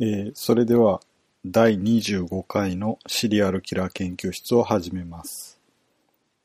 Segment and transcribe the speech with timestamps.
[0.00, 1.00] えーそれでは
[1.44, 5.58] 第25回のシリアルキラー研究室を始めます。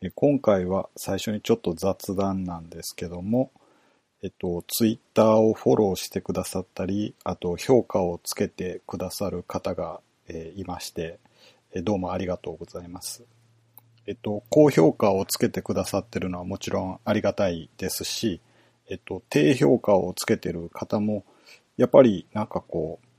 [0.02, 3.52] えー今回は最初にちょっと雑談なんですけども、
[4.24, 11.20] えっと、ツイッターをフォローしてくださったり、あと評価をつけてくださる方が、えーいまして、
[11.76, 13.24] えどうもありがとうございます。
[14.08, 18.42] えっと、高評価をつけてくださってるのはもちろんありがたいですし、
[18.90, 21.24] えっと、低評価をつけてる方も、
[21.78, 23.13] やっぱりなんかこう、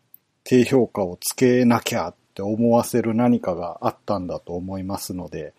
[0.44, 5.54] 低評価をつけなきゃって思わせる何かがあったんだと思いますので、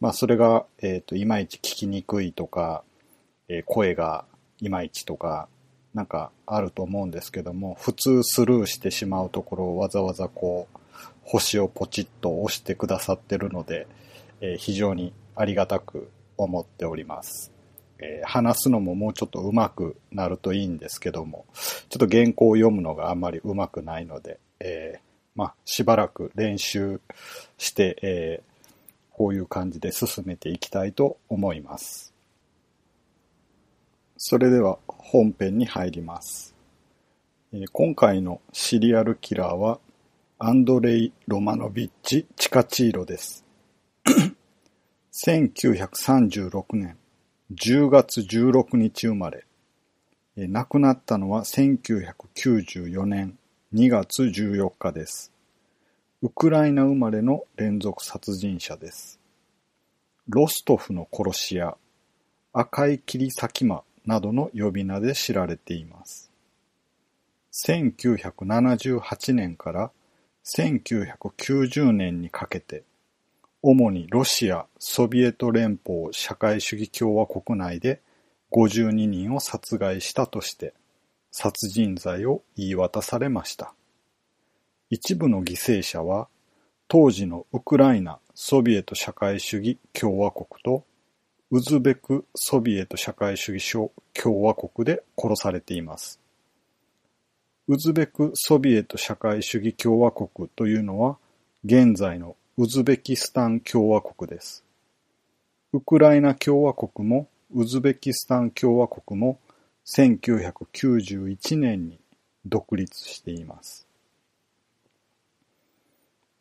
[0.00, 2.84] まあそれが、えっと、いまいち聞きにくいとか、
[3.48, 4.24] えー声が
[4.60, 5.48] いまいちとか、
[5.94, 10.78] なんかあると思うんですけども、普通スルーしてしまうところをわざわざこう、
[11.24, 13.88] 星をポチッと押してくださってるので、
[14.40, 17.59] えー非常にありがたく思っております。
[18.02, 21.46] え話すのももうちょっと上手くなるといいんですけども、
[21.88, 25.00] ちょっと原稿を読むのがあんまり上手くないので、えー
[25.34, 27.00] まあ、しばらく練習
[27.58, 28.50] して、えー
[29.20, 32.14] こういう感じで進めていきたいと思います。
[34.16, 36.54] それでは本編に入ります。
[37.52, 39.78] え今回のシリアルキラーは、
[40.38, 43.44] アンドレイ・ロマノビッチ・チカチーロです。
[45.12, 46.96] 1936年
[47.52, 49.44] 10月16日生まれ、
[50.36, 53.36] 亡くなったのは1994年
[53.74, 55.32] 2月14日です。
[56.22, 59.18] ウクライナ生まれの連続殺人者です。
[60.28, 61.76] ロストフの殺し屋、
[62.52, 66.30] 赤い切り裂き魔などの呼び名で知られています。
[67.66, 69.90] 1978年から
[70.56, 72.84] 1990年にかけて、
[73.62, 78.00] 主にロシア、ソビエト連邦社会主義共和国内で
[78.52, 80.72] 52人を殺害したとして、
[81.30, 83.74] 殺人罪を言い渡されました。
[84.88, 86.28] 一部の犠牲者は、
[86.88, 90.84] 当時のウクライナソビエト社会主義共和国と、
[91.50, 93.72] ウズベクソビエト社会主義
[94.14, 96.18] 共和国で殺されています。
[97.68, 101.18] ウズベクソビエト社会主義共和国というのは、
[101.64, 104.66] 現在のウズベキスタン共和国です。
[105.72, 109.40] ウクライナ共和国もウズベキスタン共和国も
[109.86, 111.98] 1991年に
[112.44, 113.86] 独立しています。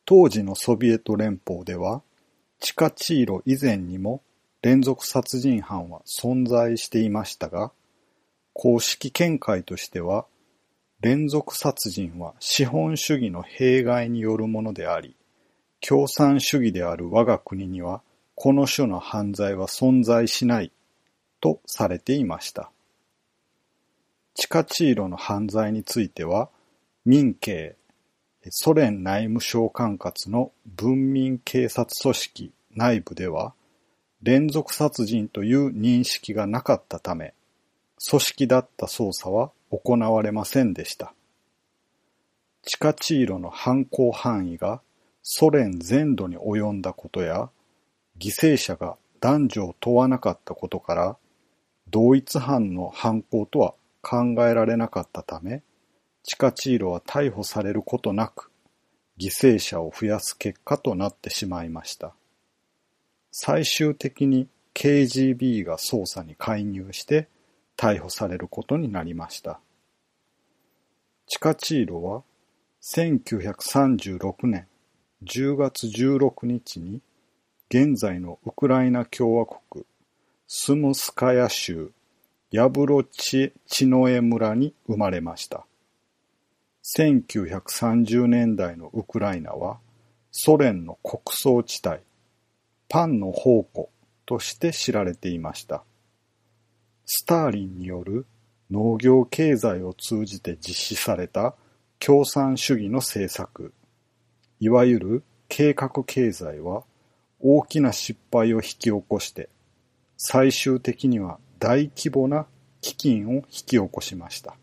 [0.04, 2.02] 当時のソビエト連邦では、
[2.60, 4.22] チカチーロ以前にも
[4.62, 7.72] 連続殺人犯は存在していましたが、
[8.52, 10.26] 公式見解としては、
[11.00, 15.16] 連続殺人は資本主義の弊害によるものであり、
[15.82, 18.02] 共産主義である我が国には、
[18.36, 20.72] この種の犯罪は存在しない
[21.42, 22.72] とされていました。
[24.34, 26.50] チカチーロの犯罪については、
[27.06, 27.76] 民警、
[28.50, 33.54] ソ連内務省管轄の文民警察組織内部では、
[34.22, 37.34] 連続殺人という認識がなかったため、
[38.10, 41.14] 組織だった捜査は行われませんでした。
[42.64, 44.82] チカチーロの犯行範囲が
[45.22, 47.50] ソ連全土に及んだことや、
[48.20, 51.18] 犠牲者が男女を問わなかったことから、
[51.90, 55.64] 同一犯の犯行とは考えられなかったため、
[56.24, 58.52] チカチーロは逮捕されることなく、
[59.20, 62.14] 犠牲者を増やす結果となってしまいました。
[63.32, 67.28] 最終的に KGB が捜査に介入して
[67.78, 69.60] 逮捕されることになりました。
[71.28, 72.24] チカチーロは
[72.82, 74.69] 1936年
[75.24, 77.02] 10月16日に
[77.70, 79.86] 現在のウクライナ共和国
[80.48, 81.92] スムスカヤ州
[82.52, 85.66] ヤブロチチノエ村に生まれました。
[86.98, 89.80] 1930年代のウクライナは
[90.32, 91.98] ソ連の穀倉地帯、
[92.88, 93.90] パンの宝庫
[94.26, 95.84] として知られていました。
[97.06, 98.26] スターリンによる
[98.72, 101.56] 農業経済を通じて実施された
[102.00, 103.74] 共産主義の政策、
[104.60, 106.84] いわゆる計画経済は
[107.40, 109.50] 大きな失敗を引き起こして、
[110.18, 112.46] 最終的には大規模な
[112.82, 114.56] 飢饉を引き起こしました。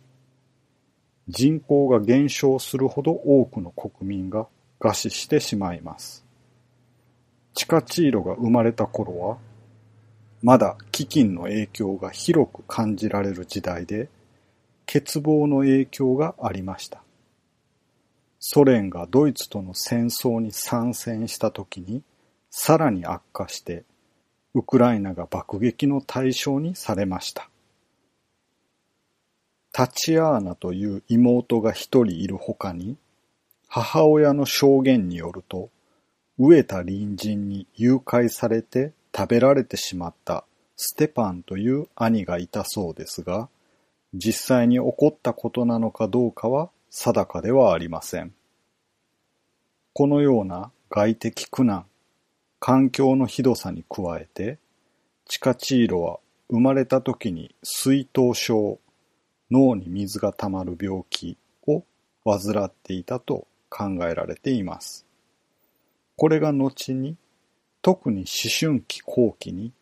[1.29, 4.47] 人口が減少するほど多くの国民が
[4.79, 6.25] 餓死してしまいます。
[7.55, 9.39] チカチーロが生まれた頃は、
[10.43, 14.09] まだ飢饉の影響が広く感じられる時代で、
[14.87, 17.06] 欠乏の影響がありました。
[18.49, 22.05] ソ連がドイツとの戦争に参戦した時に、
[22.49, 23.83] さらに悪化して、
[24.55, 27.51] ウクライナが爆撃の対象にされました。
[29.73, 32.97] タチアーナという妹が一人いる他に、
[33.67, 35.71] 母親の証言によると、
[36.39, 40.45] 飢えた隣人に誘拐されて食べられてしまった
[40.77, 43.49] ステパンという兄がいたそうですが、
[44.15, 48.36] 実際に起こったことなのかどうかは定かではありません。
[49.99, 51.87] このような外的苦難、
[52.61, 54.59] 環境のひどさに加えて、
[55.27, 56.19] チカチーロは
[56.51, 58.79] 生まれた時に水頭症、
[59.51, 61.83] 脳に水が溜まる病気を
[62.27, 65.07] 患っていたと考えられています。
[66.19, 67.17] これが後に、
[67.81, 69.73] 特に思春期後期に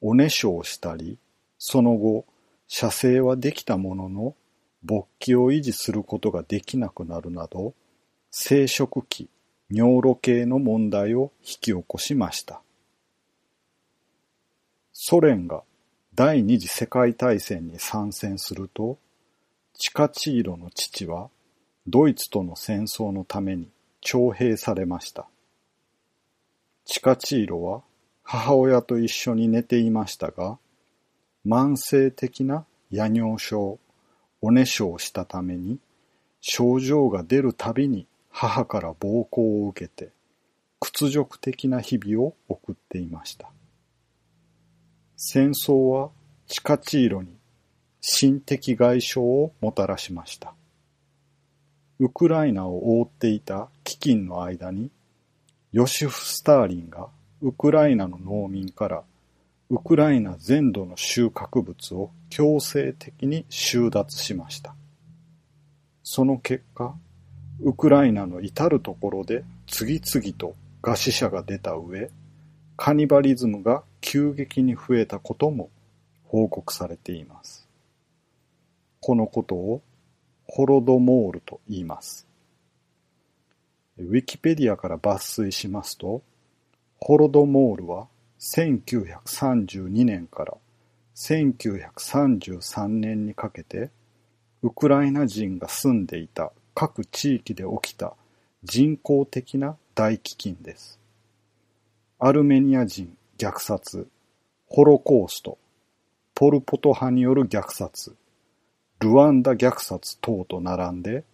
[0.00, 1.18] おねしょをしたり、
[1.58, 2.24] その後、
[2.68, 4.36] 射精はできたものの、
[4.84, 7.74] 勃起を維持することができなくなるなど、
[8.30, 9.28] 生殖器、
[9.70, 12.60] 尿路系の問題を引き起こしました。
[14.92, 15.62] ソ連が
[16.14, 18.98] 第二次世界大戦に参戦すると、
[19.74, 21.28] チカチーロの父は
[21.86, 23.68] ドイツとの戦争のために
[24.00, 25.26] 徴兵されました。
[26.84, 27.82] チカチーロは
[28.22, 30.58] 母親と一緒に寝ていましたが、
[31.46, 33.78] 慢性的な夜尿症、
[34.40, 35.78] おねしょをしたために、
[36.40, 38.06] 症状が出るたびに
[38.38, 40.12] 母から暴行を受けて、
[40.78, 43.50] 屈辱的な日々を送っていました。
[45.16, 46.10] 戦争は
[46.46, 47.30] チカチーロに
[48.02, 50.52] 心的外傷をもたらしました。
[51.98, 54.90] ウクライナを覆っていた飢饉の間に、
[55.72, 57.08] ヨシフ・スターリンが
[57.40, 59.02] ウクライナの農民から
[59.70, 64.74] ウクライナ全土の収穫物を強制的に収奪しました。
[66.02, 66.94] その結果、
[67.60, 72.10] ウクライナの至るところで次々と餓死者が出た上、
[72.76, 75.70] カニバリズムが急激に増えたことも
[76.24, 77.66] 報告されています。
[79.00, 79.82] このことを
[80.46, 82.26] ホロドモールと言います。
[83.98, 86.22] ウィキペディアから抜粋しますと、
[86.98, 88.08] ホロドモールは
[88.38, 90.54] 1932年から
[91.14, 93.90] 1933年にかけて
[94.62, 98.12] ウクライナ人が住んでいた各地域で起きた
[98.62, 101.00] 人工的な大飢饉です。
[102.18, 104.06] アルメニア人虐殺、
[104.68, 105.56] ホロコースト、
[106.34, 108.14] ポルポト派による虐殺、
[109.00, 111.24] ルワンダ虐殺等と並んで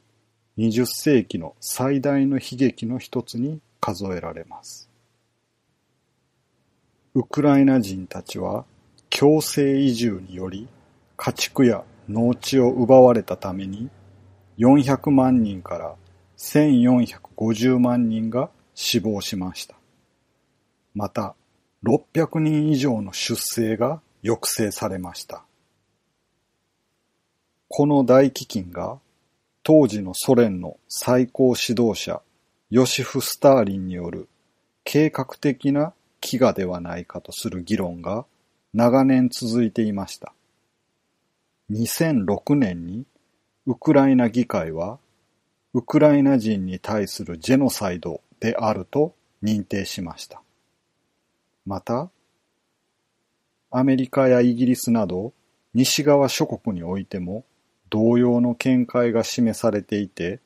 [0.58, 4.88] 20世紀の最大の悲劇の一つに数えられます。
[7.16, 8.64] ウクライナ人たちは
[9.10, 10.68] 強制移住により
[11.16, 13.90] 家畜や農地を奪われたために
[14.58, 15.94] 400万人から
[16.38, 19.76] 1450万人が死亡しました。
[20.94, 21.34] また
[21.84, 25.44] 600人以上の出生が抑制されました。
[27.68, 28.98] この大飢饉が
[29.62, 32.20] 当時のソ連の最高指導者
[32.70, 34.28] ヨシフ・スターリンによる
[34.84, 38.26] 計画的な飢餓ではないかとする議論が
[38.74, 40.32] 長年続いていました。
[41.70, 43.04] 2006年に
[43.64, 44.98] ウクライナ議会は
[45.72, 50.42] ウクライナ人に対するジェノサイドであると認定しました。
[51.64, 52.10] また、
[53.70, 55.32] アメリカやイギリスなど
[55.74, 57.44] 西側諸国においても
[57.88, 60.40] 同様の見解が示されていて、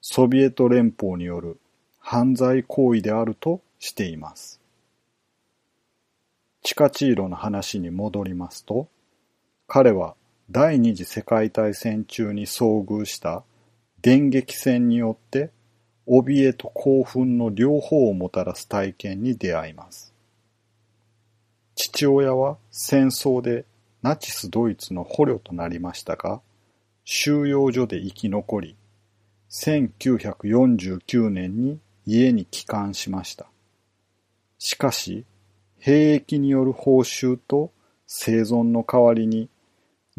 [0.00, 1.58] ソビエト連邦による
[1.98, 4.60] 犯罪行為であるとしています。
[6.62, 8.88] チカチーロの話に戻りますと、
[9.66, 10.14] 彼は
[10.50, 13.44] 第二次世界大戦中に遭遇した
[14.00, 15.50] 電撃戦によって
[16.06, 20.12] 怯えと興奮の両方をもたらす体験に出会います。
[21.74, 23.64] 父親は戦争で
[24.02, 26.40] ナチスドイツの捕虜となりましたが、
[27.04, 28.76] 収容所で生き残り、
[29.50, 33.46] 1949年に家に帰還しました。
[34.58, 35.24] しかし、
[35.78, 37.72] 兵役による報酬と
[38.06, 39.48] 生存の代わりに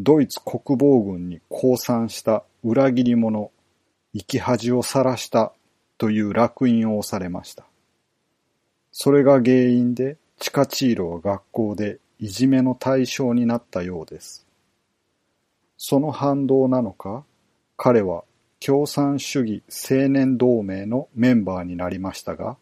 [0.00, 3.52] ドイツ国防軍に降参した裏切り者、
[4.12, 5.52] 生き恥を晒した
[5.98, 7.64] という烙印を押されました。
[8.90, 14.46] それが原因でチカチーロは学校でいじめの対象になったようです。
[15.76, 17.24] その反動なのか、
[17.76, 18.24] 彼は
[18.58, 22.56] 共産主義青年同盟のメンバーになりましたが、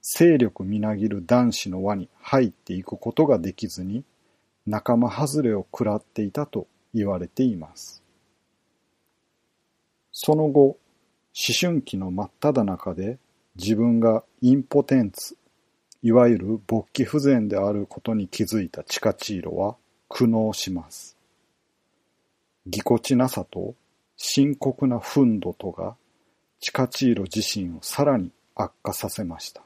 [0.00, 4.04] 勢力みなぎる男子の輪に入っていくことができずに
[4.66, 8.02] 仲間外れを食らっていたと言われています。
[10.12, 10.78] その後、思
[11.60, 13.18] 春期の真っ只中で
[13.56, 15.36] 自分がインポテンツ、
[16.02, 19.76] いわゆる勃起不全であることに気づいたチカチーロは
[20.08, 21.16] 苦悩します。
[22.66, 23.74] ぎこちなさと
[24.16, 25.96] 深刻な憤怒とが
[26.60, 29.62] チカチーロ自身をさらに悪化させました。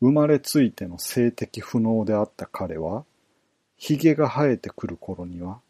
[0.00, 3.04] 生まれついての性的不能であった彼は、
[3.78, 5.60] 髭が生えてくる頃には、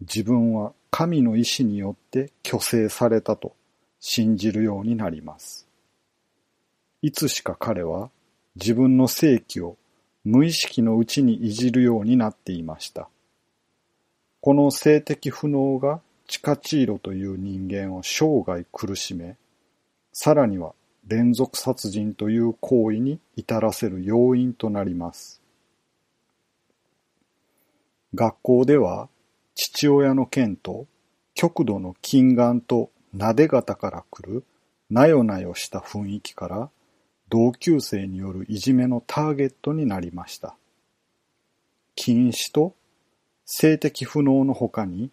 [0.00, 3.54] 自分は神の意志によって虚勢されたと
[4.00, 5.66] 信じるようになります。
[7.02, 8.10] いつしか彼は
[8.56, 9.76] 自分の性器を
[10.24, 13.08] 無意識のうちにいじるようになっていました。
[14.40, 19.36] この性的不能がチカチーロという人間を生涯苦しめ、
[20.12, 20.74] さらには
[21.06, 25.42] 連続殺人という行為に至らせる要因となります。
[28.14, 29.08] 学校では
[29.54, 30.86] 父親の剣と
[31.34, 34.44] 極度の近眼と撫で方から来る
[34.90, 36.70] なよなよした雰囲気から
[37.28, 40.56] 同級生によるいじめのターゲットになりました。
[41.96, 42.74] 禁止と
[43.46, 45.10] 性的不能の他に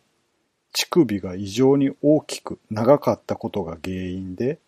[0.73, 4.59] 乳首が異常に大きく長かったことが原因で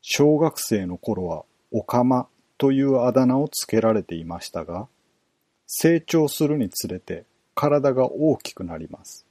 [0.00, 4.86] 小学生の頃はおかまというあだ名をつけられていましたが
[5.66, 7.24] 成長するにつれて
[7.60, 9.26] 体が大きくなります。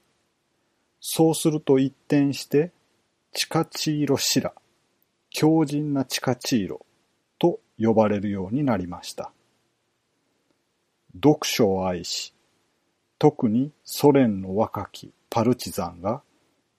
[1.00, 2.72] そうすると一転して、
[3.34, 4.54] チカチーロシラ、
[5.32, 6.86] 強靭なチカチーロ
[7.40, 9.32] と呼ばれるようになりました。
[11.16, 12.36] 読書を愛し、
[13.18, 16.22] 特にソ連の若きパルチザンが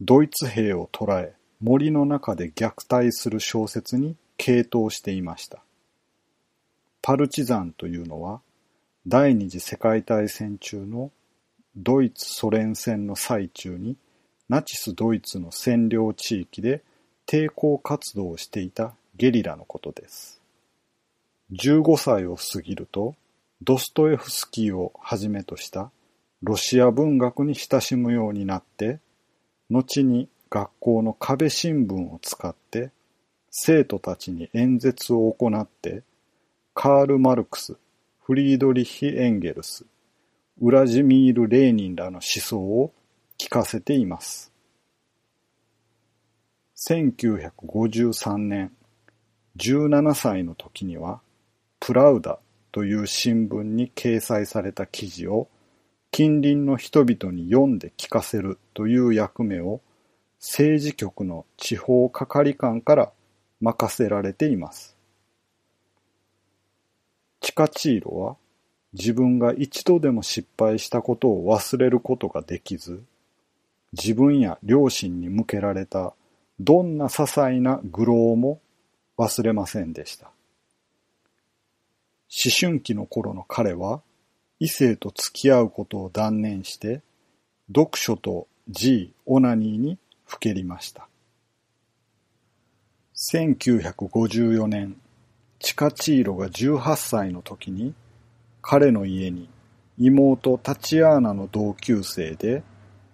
[0.01, 5.65] ドイツ兵を捕らえ森の中で虐待する小説に傾倒していました。
[7.03, 8.41] パルチザンというのは
[9.09, 11.11] 第二次世界大戦中の
[11.77, 13.97] ドイツソ連戦の最中に
[14.49, 16.83] ナチスドイツの占領地域で
[17.27, 20.41] 抵抗活動をしていたゲリラのことです。
[21.53, 23.15] 15歳を過ぎると
[23.63, 25.91] ドストエフスキーをはじめとした
[26.43, 28.99] ロシア文学に親しむようになって、
[29.69, 32.91] 後に学校の壁新聞を使って
[33.51, 36.03] 生徒たちに演説を行って、
[36.73, 37.77] カール・マルクス、
[38.23, 39.85] フリードリヒ・エンゲルス、
[40.61, 42.93] ウラジミール・レーニンらの思想を
[43.39, 44.53] 聞かせています。
[46.77, 48.71] 1953年、
[49.57, 51.23] 17歳の時には、
[51.81, 52.39] プラウダ
[52.73, 55.49] という新聞に掲載された記事を
[56.11, 59.81] 近隣の人々に読んで聞かせるという役目を
[60.41, 63.13] 政治局の地方係官から
[63.61, 64.97] 任せられています。
[67.41, 68.37] チカチーロは
[68.93, 73.03] 自分が一度でも失敗したことを忘れることができず、
[73.93, 76.15] 自分や両親に向けられた
[76.59, 78.61] どんな些細な愚弄も
[79.19, 80.27] 忘れませんでした。
[82.45, 84.03] 思春期の頃の彼は
[84.61, 87.01] 異性と付き合うことを断念して、
[87.69, 91.09] 読書と G、オナニーにふけりました。
[93.33, 94.97] 1954年、
[95.59, 97.95] チカチーロが18歳の時に
[98.63, 99.49] 彼の家に
[99.99, 102.63] 妹タチアーナの同級生で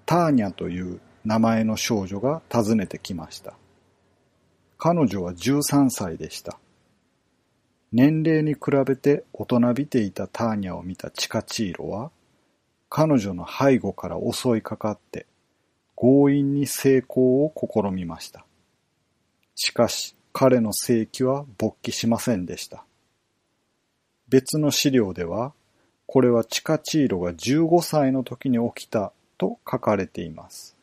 [0.05, 3.55] ターニャという名前の少女が訪ねてきました。
[4.79, 6.59] 彼女は13歳でした。
[7.93, 12.11] 年齢に比べて大人びていたターニャを見たチカチーロは、
[12.89, 15.27] 彼女の背後から襲いかかって
[15.97, 18.45] 強引に成功を試みました。
[19.57, 22.85] しかし彼の正規は勃起しませんでした。
[24.29, 25.53] 別の資料では、
[26.07, 30.77] これはチカチーロが15歳の時に起きたと書かれています。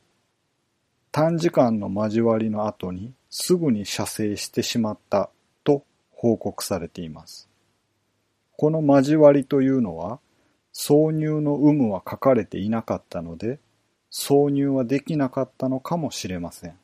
[1.11, 5.29] 短時間の交わりの後にすぐに射精してしまった
[5.63, 7.49] と報告されています。
[8.57, 10.19] この交わりというのは、
[10.73, 13.59] 挿入の有無は書かれていなかったので、
[14.11, 16.77] 挿入はできなかったのかもしれません。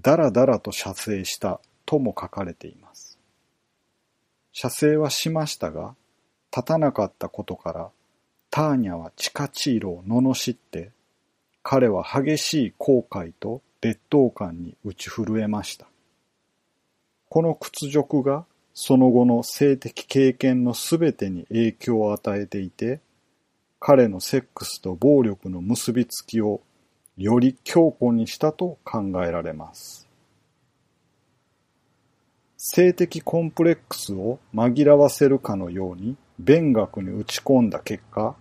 [0.00, 3.05] だらだらと射精したとも書かれています。
[4.58, 5.94] 射精はしましたが、
[6.50, 7.90] 立たなかったことから、
[8.50, 10.92] ターニャはチカチーロを罵って、
[11.62, 15.86] 彼は激しい後悔と劣等感に打ち震えました。
[17.28, 23.00] この屈辱がその後の性的経験のすべてに影響を与えていて、
[23.78, 26.62] 彼のセックスと暴力の結びつきを
[27.18, 30.05] より強固にしたと考えられます。
[32.68, 38.34] 性的コンプレックスを紛らわせるかのように勉学に打ち込んだ結果、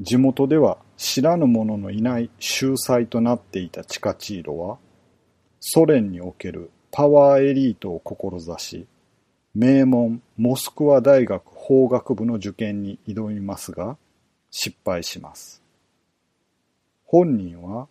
[0.00, 4.78] 地元では知らぬ者のいない秀才となっていたチカチーロは、
[5.58, 8.86] ソ連におけるパワーエリートを志し、
[9.56, 13.96] 名門モスクワ大学法学部の受験に挑みますが、
[14.52, 15.64] 失敗します。
[17.06, 17.88] 本人は、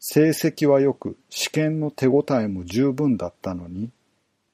[0.00, 3.90] 成績は良く試験の手応えも十分だったのに、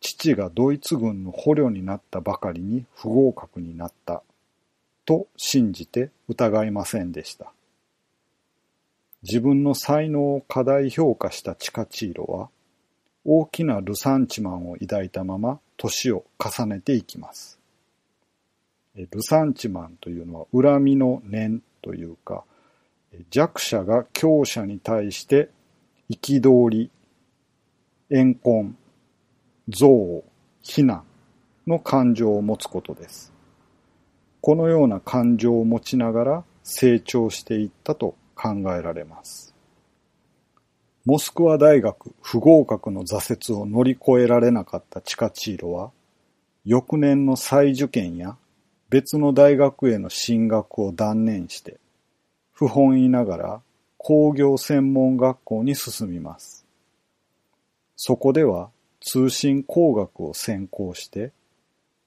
[0.03, 4.23] 父がドイツ軍の捕虜になったばかりに不合格になった
[5.07, 7.53] と信じて疑いませんでした。
[9.23, 12.51] 自分の才能を過大評価したチカチーロは
[13.25, 17.61] 大きなルサンチマンを抱いたまま年を重ねていきます。
[18.97, 22.45] ルサンチマンというのは恨みの念というか
[23.31, 25.49] 弱者が強者に対して
[26.11, 26.91] 憤り、
[28.11, 28.77] 怨恨、
[29.69, 30.25] 憎悪、
[30.63, 31.05] 非難
[31.69, 33.33] の感情を持つことです。
[34.41, 39.55] このような感情を持ちながら成長していったと考えられます。
[41.05, 45.93] モスクワ大学不合格の挫折を乗り越えられなかったチカチーロは、
[46.65, 48.37] 翌年の再受験や
[48.91, 51.79] 別の大学への進学を断念して、
[52.53, 53.61] 不本意ながら
[53.97, 56.67] 工業専門学校に進みます。
[57.95, 58.71] そこでは
[59.05, 61.33] 通信工学を専攻して、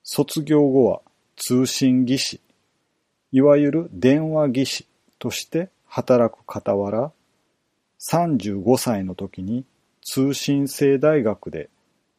[0.03, 1.01] 卒業後は
[1.35, 2.41] 通信技師、
[3.31, 4.87] いわゆる電話技師
[5.19, 7.11] として働く傍ら、
[8.09, 9.65] 35歳の時に
[10.01, 11.69] 通信制大学で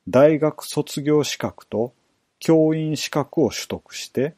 [0.09, 1.93] 大学卒業資格と
[2.39, 4.35] 教員資格を取得して、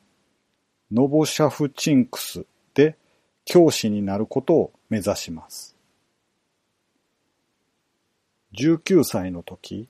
[0.93, 2.97] ノボシャフチンクスで
[3.45, 5.75] 教師になることを目指します。
[8.59, 9.89] 19歳の時、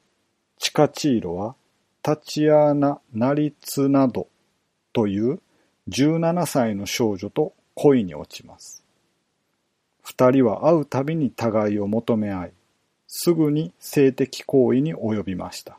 [0.58, 1.54] チカチーロは
[2.02, 4.28] タチアーナ・ナリツなど
[4.92, 5.40] という
[5.88, 8.82] 17歳の少女と恋に落ちます。
[10.02, 12.52] 二人は会うたびに互いを求め合い、
[13.06, 15.78] すぐに性的行為に及びました。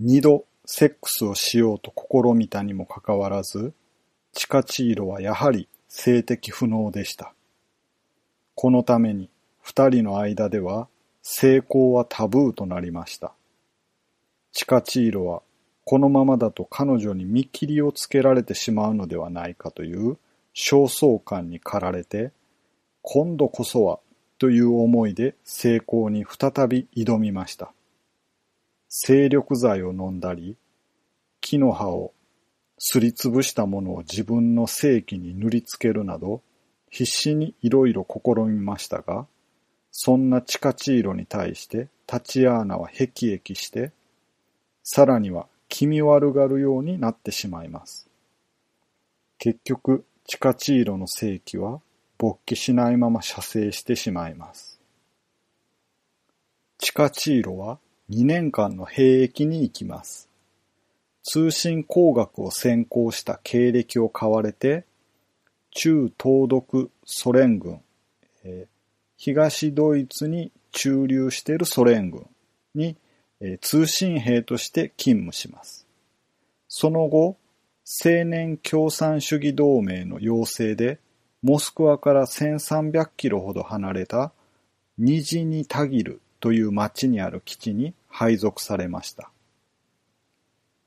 [0.00, 3.72] 二度セックスをしようと試みたにもかかわらず、
[4.32, 7.34] チカチーロはやはり性的不能でした。
[8.54, 9.30] このために
[9.60, 10.88] 二人の間では
[11.30, 13.34] 成功はタブーとなりました。
[14.52, 15.42] チカチーロは
[15.84, 20.16] このままだと彼女に見切りをつけられてしまうのではないかという
[20.56, 22.32] 焦燥感に駆られて、
[23.02, 24.00] 今度こそは
[24.38, 27.74] という思いで成功に再び挑みました。
[28.88, 30.56] 精力剤を飲んだり、
[31.42, 32.14] 木の葉を
[32.78, 36.40] すりつぶしたものを自分の性器に塗りつけるなど、
[36.90, 39.26] 必死にいろいろ試みましたが、
[39.90, 43.92] そんなチカチーロに対してタチアーナは辟易して、
[44.82, 48.08] さらには気味悪がるようになってしまいます。
[49.38, 51.80] 結局、チカチーロの性器は
[52.16, 54.80] 勃起しないまま射精してしまいます。
[56.78, 57.78] チカチーロは
[58.10, 60.28] 2年間の兵役に行きます。
[61.22, 64.84] 通信工学を専攻した経歴を買われて、
[65.72, 67.80] 中東独ソ連軍、
[68.44, 68.77] えー
[69.18, 72.26] 東ドイツに駐留しているソ連軍
[72.74, 72.96] に、
[73.60, 75.86] 通信兵として勤務します。
[76.68, 77.36] その後、
[78.04, 80.98] 青年共産主義同盟の要請で、
[81.42, 84.32] モスクワから1300キロほど離れた
[84.98, 89.30] ニジニタギルという町にある基地に配属されました。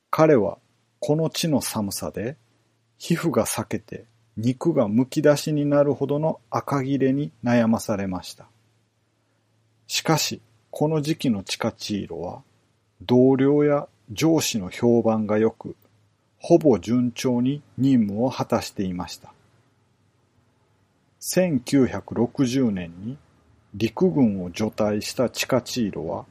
[0.10, 0.58] 彼は
[1.00, 2.36] この地の寒さで
[2.98, 4.06] 皮膚が裂けて
[4.38, 8.48] 肉がむき出しになるほどの赤切れに悩まされました。
[9.88, 12.42] しかし、この時期のチカチーロは、
[13.02, 15.76] 同僚や上司の評判が良く、
[16.40, 19.34] ほぼ順調に任務を果たしていました。
[21.22, 23.18] 1960年に
[23.76, 26.26] 陸軍を除隊したチカチーロは、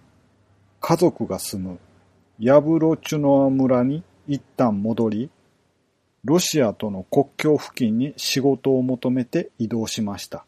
[0.80, 1.78] 家族が住む
[2.38, 5.30] ヤブロチュノア村に一旦戻り、
[6.24, 10.44] ロシアとの国境付近に仕事を求めて移動しました。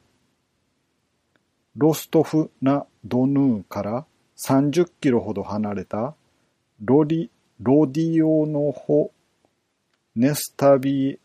[1.76, 4.04] ロストフ・ナ・ドヌーから
[4.36, 6.14] 30キロほど離れた
[6.84, 7.30] ロリ
[7.60, 9.12] ロディオノホ・
[10.14, 11.18] ネスタビ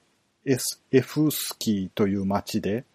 [0.45, 2.85] エスエフスキーという町で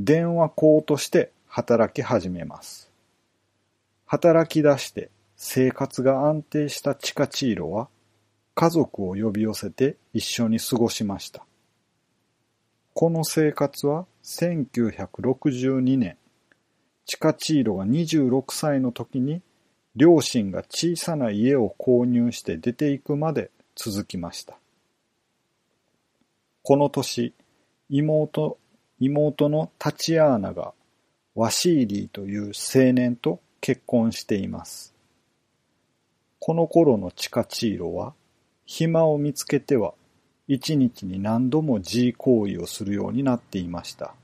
[0.00, 2.90] 電話工として働き始めます。
[4.06, 7.88] 働き出して生活が安定したチカチーロは
[8.54, 11.44] 家族を呼び寄せて一緒に過ごしました。
[12.94, 16.16] この生活は1962年、
[17.06, 19.40] チカチーロが26歳の時に
[19.96, 24.56] 両親が小さな家を購入して出ていくまで続きました。
[26.62, 27.34] この年、
[27.88, 28.58] 妹、
[29.00, 30.74] 妹のタチアーナが
[31.34, 34.94] ワシーリーという青年と結婚しています。
[36.38, 38.14] この頃のチカチーロは
[38.64, 39.94] 暇を見つけては
[40.48, 44.14] 一日に何度も G 行為をするようになっていました。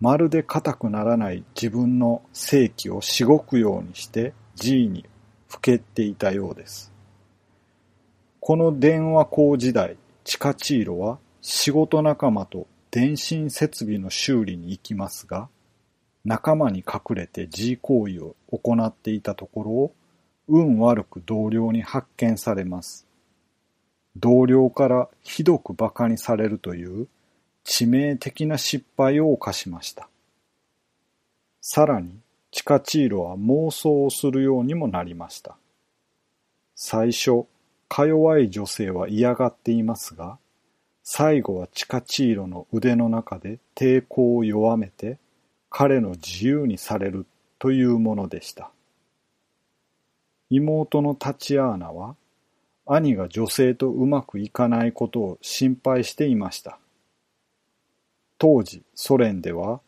[0.00, 5.06] まるで硬くならない自分の性器をしごくようにして G に
[5.48, 6.92] ふけっていたようです。
[8.40, 15.48] この電話工時代、チカチーロは仕事仲間と電信設備の修理に行きますが、
[16.24, 19.92] 仲間に隠れて G 行為を行っていたところを、
[20.48, 23.06] 運悪く同僚に発見されます。
[24.16, 27.08] 同僚からひどく馬鹿にされるという
[27.64, 30.08] 致命的な失敗を犯しました。
[31.60, 35.56] さらに、チカチーロは妄想をするようにもなりました。
[36.76, 37.46] 最初、
[37.88, 40.38] か弱い女性は嫌がっていますが、
[41.02, 45.18] 最後はチカチーロの腕の中で抵抗を弱めて、
[45.70, 47.26] 彼の自由にされる
[47.58, 48.70] というものでした。
[50.50, 52.16] 妹のタチアーナは、
[52.86, 56.78] 兄が女性とうまくいかないことを心配していました。
[58.38, 59.80] 当時、ソ連では、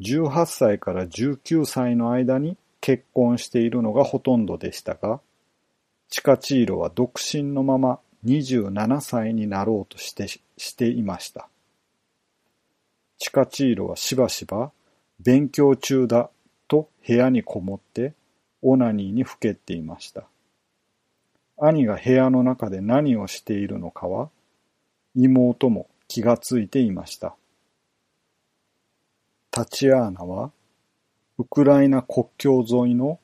[0.00, 5.20] 18歳から19歳の間に結婚しているのがほとんどでしたが、
[6.08, 11.48] チカチーロは独身のまま27歳になろうとしてしていました。
[13.18, 14.72] チカチーロはしばしば
[15.20, 16.30] 勉強中だ
[16.68, 18.14] と部屋にこもって
[18.62, 20.24] オナニーにふけっていました。
[21.58, 24.30] 兄が部屋の中で何をしているのかは
[25.14, 27.36] 妹も気がついていました。
[29.50, 30.52] タチアーナは、
[31.38, 33.18] ウクライナ国境沿いの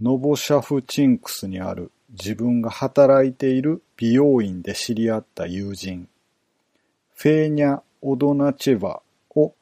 [0.00, 6.08] ノボシャフチンクスにある自分が働いている美容院で知り合った友人、
[7.14, 9.00] フェーニャ・オドナチェバ
[9.34, 9.54] を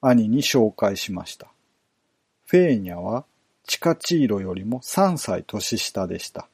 [0.00, 1.48] 兄に紹介しました。
[2.46, 3.24] フェーニャは
[3.68, 6.48] チカチーロよりも3歳年下でした。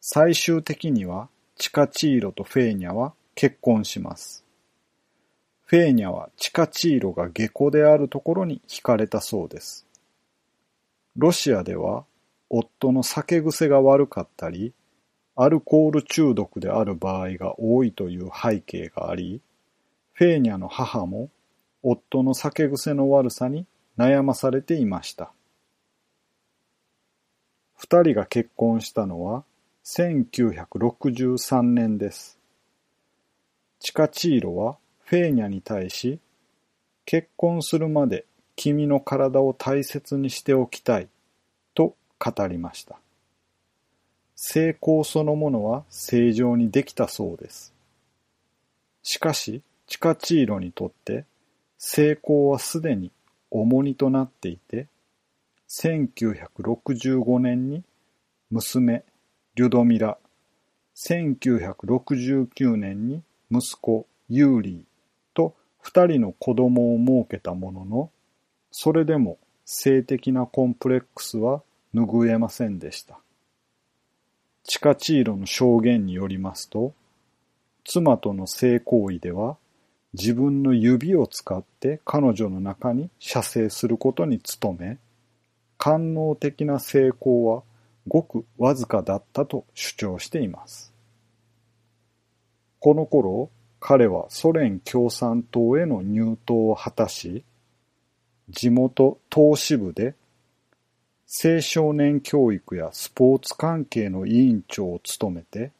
[0.00, 4.42] 最終的にはチカチーロとフェーニャは結婚します。
[5.66, 9.86] フェーニャはチカチーロが下戸であるところに惹かれたそうです。
[11.16, 12.06] ロシアでは
[12.48, 14.72] 夫の酒癖が悪かったり、
[15.36, 19.42] アルコール中毒である場合が多いという背景があり、
[20.14, 21.28] フェーニャの母も
[21.82, 23.66] 夫の酒癖の悪さに
[23.98, 25.34] 悩まされていました。
[27.82, 29.42] 二人が結婚したのは
[29.86, 32.38] 1963年です。
[33.78, 36.20] チカチーロはフェーニャに対し、
[37.06, 41.08] 結婚するまで君の体を大切にしておきたい
[41.72, 42.98] と語りました。
[44.36, 47.72] 成功そのものは正常にできたそうです。
[49.02, 51.24] しかし、チカチーロにとって
[51.78, 53.10] 成功はすでに
[53.50, 54.86] 重荷となっていて、
[55.70, 57.84] 1965年に
[58.50, 59.04] 娘、
[59.54, 60.18] リュドミラ、
[60.96, 64.80] 1969年に息子、ユーリー
[65.32, 68.10] と、二人の子供を設けたものの、
[68.72, 71.62] それでも性的なコンプレックスは
[71.94, 73.20] 拭えませんでした。
[74.64, 76.92] チカチーロの証言によりますと、
[77.84, 79.56] 妻との性行為では、
[80.14, 84.98] 自分の指を使って彼女の中に射精することに努め、
[85.80, 87.62] 官能的な成功は
[88.06, 90.92] ごくわずかだったと主張しています。
[92.80, 93.48] この頃、
[93.80, 97.44] 彼はソ連共産党への入党を果たし、
[98.50, 100.14] 地元党支部で
[101.42, 105.72] 青少年教育やスポーツ関係の委員長を務めて、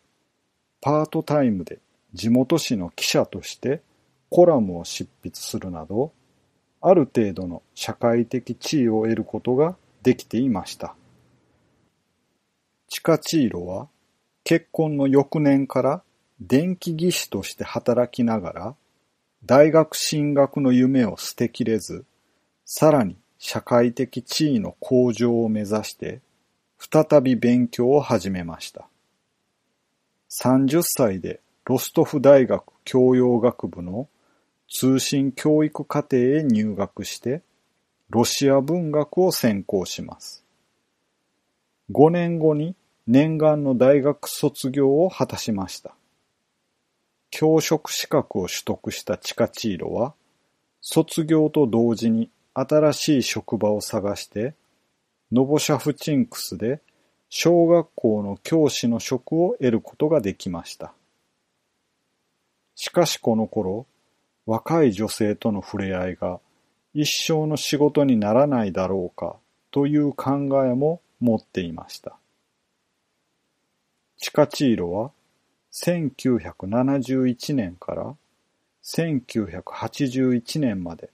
[0.80, 1.78] パートタイムで
[2.14, 3.82] 地元紙の記者として
[4.30, 6.10] コラムを執筆するなど、
[6.80, 10.94] ある程度の社会的地位を得ることができていました。
[12.88, 13.88] チカチーロは
[14.44, 16.02] 結婚の翌年から
[16.40, 18.74] 電気技師として働きながら、
[19.44, 22.04] 大学進学の夢を捨てきれず、
[22.64, 26.20] さらに社会的地位の向上を目指して、
[26.78, 28.88] 再び勉強を始めました。
[30.30, 34.08] 30歳でロストフ大学教養学部の
[34.68, 37.42] 通信教育課程へ入学して、
[38.10, 40.44] ロシア文学を専攻します。
[41.92, 42.74] 5年後に
[43.06, 45.94] 念願の大学卒業を果たしました。
[47.30, 50.14] 教職資格を取得したチカチーロは、
[50.80, 54.54] 卒業と同時に新しい職場を探して、
[55.30, 56.80] ノボシャフチンクスで
[57.28, 60.92] 小学校の教師の職を得ることができました。
[62.74, 63.86] しかしこの頃、
[64.46, 66.40] 若い女性との触れ合いが
[66.94, 69.36] 一生の仕事にならないだろうか
[69.70, 70.32] という考
[70.64, 72.16] えも持っていました。
[74.18, 75.12] チカチーロは
[75.72, 78.14] 1971年から
[78.82, 81.10] 1981年まで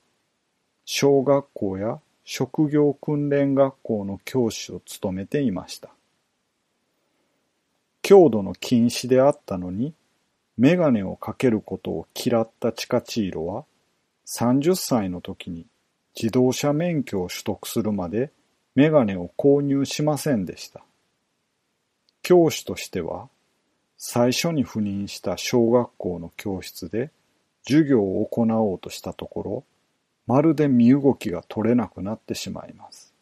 [0.84, 5.90] 小学校や職業訓練学校の教師を務めていました。
[8.02, 9.92] 強度の禁止であったのに、
[10.56, 13.64] メガネをかけることを嫌ったチカチーロは、
[14.26, 15.66] 30歳の時に
[16.20, 18.32] 自動車免許を取得するまで
[18.74, 20.82] メガネを購入しませんでした。
[22.22, 23.28] 教師としては、
[23.96, 27.10] 最初に赴任した小学校の教室で
[27.64, 29.64] 授業を行おうとしたところ、
[30.26, 33.14] まるで身動きが取れなくなってしまいます。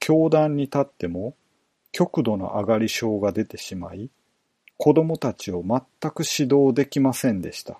[0.00, 1.34] 教壇に立っても
[1.92, 4.10] 極度の上がり症が出てしまい、
[4.78, 7.78] 子供たちを全く指導できませんでした。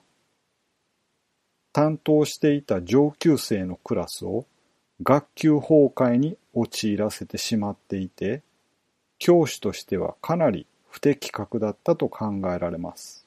[1.72, 4.46] 担当していた上級生のクラスを
[5.02, 8.42] 学級崩壊に陥らせてしまっていて、
[9.18, 13.26] 教師としてはかなり不適格だったと考えられます。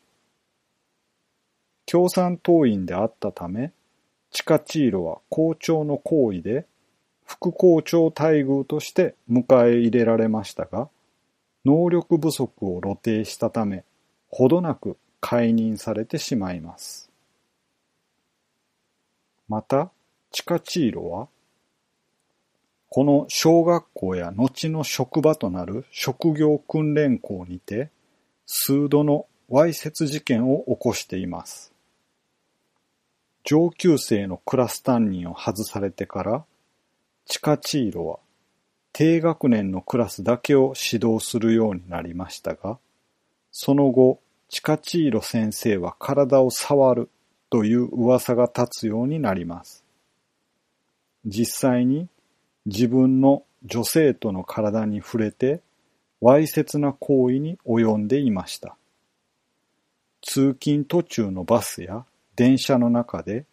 [1.85, 3.71] 共産党員であったため、
[4.31, 6.65] チカチーロは校長の行為で
[7.25, 10.89] 副校長待遇として迎え入れられましたが、
[11.65, 13.83] 能力不足を露呈したため、
[14.29, 17.04] ほどなく解任されてしまいます。
[19.47, 19.91] また、
[20.31, 21.27] チカチーロは、
[22.89, 27.89] この小学校や後の職場となる職業訓練校にて、
[28.45, 31.73] 数度のわいせつ事件を起こしています。
[33.43, 36.45] 上級生のクラス担任を外されてから、
[37.25, 38.19] チカチーロは
[38.91, 42.79] 低学年のクラスだけを指導するようになりましたが、
[43.51, 47.09] その後、チカチーロ先生は体を触る
[47.49, 49.83] という噂が立つようになります。
[51.25, 52.07] 実際に
[52.65, 55.61] 自分の女生徒の体に触れて、
[56.21, 58.77] わいせつな行為に及んでいました。
[60.21, 62.05] 通勤途中のバスや
[62.35, 63.45] 電車の中で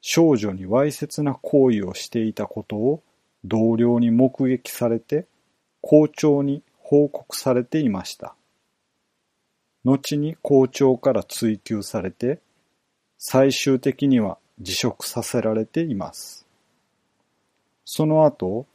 [0.00, 3.02] 少女にわいせつな行為をしていたことを
[3.44, 5.26] 同僚に目撃されて
[5.80, 8.36] 校長に報告されていました。
[9.84, 12.40] 後に校長から追及されて
[13.24, 16.44] 最終的には辞職させられています。
[17.84, 18.66] その後、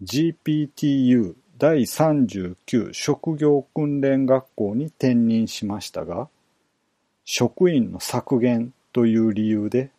[0.00, 6.28] GPTU 第39職業訓練学校に転任しましたが、
[7.24, 9.90] 職員の削減という理由で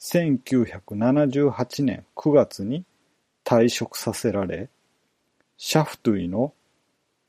[0.00, 2.84] 1978年9月に
[3.44, 4.70] 退職させられ、
[5.56, 6.52] シャフトゥイの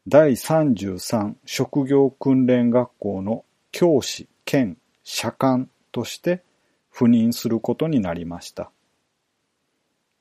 [0.07, 6.41] 第33職業訓練学校の教師兼社官として
[6.93, 8.71] 赴任することになりました。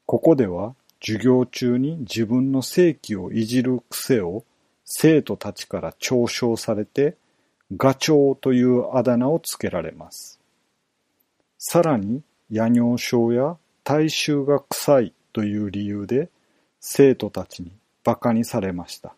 [0.07, 4.45] ここでは授業中に自分の正規をいじる癖を
[4.85, 7.17] 生徒たちから嘲笑されて
[7.77, 10.41] ガチョウというあだ名をつけられます。
[11.59, 16.29] さらに、夜尿症や体臭が臭いという理由で
[16.81, 17.71] 生徒たちに
[18.05, 19.15] 馬鹿にされました。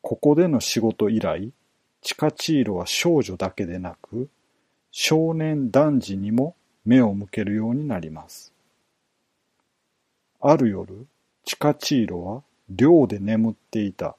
[0.00, 1.50] ここでの仕事以来、
[2.00, 4.28] チカチーロは少女だけでなく、
[4.96, 6.54] 少年男児にも
[6.84, 8.52] 目を向けるようになります。
[10.40, 11.08] ある夜、
[11.44, 14.14] チカチーロは寮で眠っていた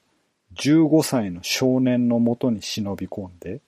[0.56, 3.62] 15歳の少年のもとに忍び込んで、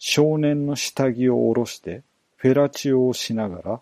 [0.00, 2.02] 少年の下着を下ろして
[2.34, 3.80] フェラチオをしながら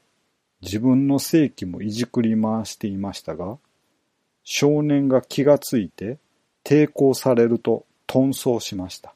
[0.60, 3.56] 自分の性器もいじくり回していましたが、
[4.44, 6.18] 少年が気がついて
[6.64, 9.14] 抵抗されると遁走しました。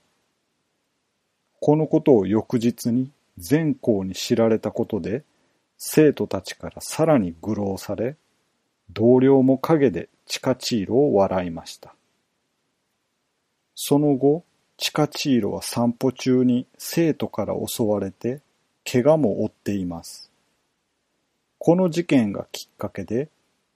[1.60, 3.10] このことを翌日に
[3.42, 5.24] 全校に知られたことで、
[5.76, 8.16] 生徒たちからさらに愚弄され、
[8.90, 11.94] 同僚も陰でチカチーロを笑いました。
[13.74, 14.44] その後、
[14.76, 18.40] チカチーロは散歩中に生徒から襲われて、
[18.90, 20.30] 怪我も負っています。
[21.58, 23.28] この事件がきっかけで、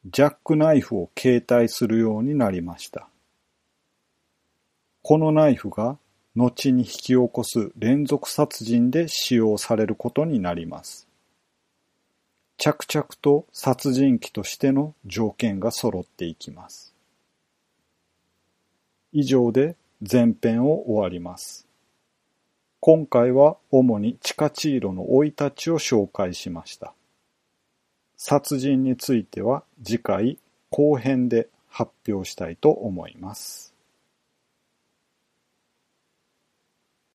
[0.07, 3.09] ジャックナイフを携帯するようになりました。
[5.03, 5.99] このナイフが
[6.37, 11.09] 後に引き起こす連続殺人で使用されることになります。
[12.59, 16.95] 着々と殺人鬼としての条件が揃っていきます。
[19.13, 21.67] 以上で前編を終わります。
[22.81, 26.93] 今回は主にチカチーロの生い立ちを紹介しました。
[28.19, 30.39] 殺人については次回
[30.71, 33.76] 後編で発表したいと思います。